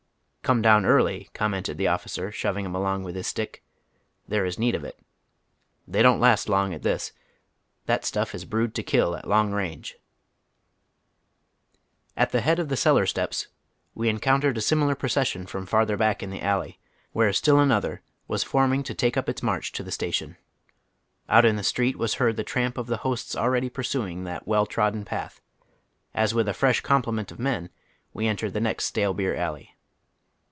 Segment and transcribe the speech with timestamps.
[0.51, 3.63] "Come down early," commented the officer, shoving him along with his stick."
[4.27, 4.99] There is need of it.
[5.87, 7.13] They don't last long at this.
[7.85, 9.95] That stuff is brewed to kill at long range."
[12.17, 13.47] At the head of the cellai' stepa
[13.95, 16.81] we encountered a simi lar procession from farther back in the alley,
[17.13, 20.35] where still another was foi'ming to take up its marcli to the station.
[21.29, 24.65] Out in the street was heard the tramp of the hosts already pursuing that well
[24.65, 25.39] trodden path,
[26.13, 27.69] as with a fresh comple ment of men
[28.13, 29.77] we entered the next stale beer alley.